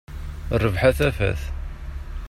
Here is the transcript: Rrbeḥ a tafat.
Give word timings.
Rrbeḥ 0.61 0.81
a 0.89 0.91
tafat. 0.97 1.41